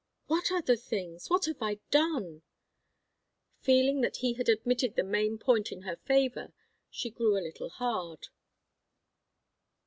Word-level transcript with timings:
"What 0.25 0.51
other 0.51 0.75
things? 0.75 1.29
What 1.29 1.45
have 1.45 1.61
I 1.61 1.75
done?" 1.91 2.41
Feeling 3.59 4.01
that 4.01 4.15
he 4.17 4.33
had 4.33 4.49
admitted 4.49 4.95
the 4.95 5.03
main 5.03 5.37
point 5.37 5.71
in 5.71 5.83
her 5.83 5.95
favour, 5.97 6.53
she 6.89 7.11
grew 7.11 7.37
a 7.37 7.45
little 7.45 7.69
hard. 7.69 8.29